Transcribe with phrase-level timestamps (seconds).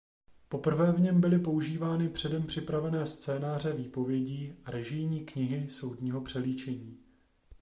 [0.49, 6.99] Poprvé v něm byly používány předem připravené scénáře výpovědí a režijní knihy soudního přelíčení.